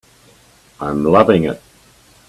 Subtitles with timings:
[0.79, 1.61] I'm loving it.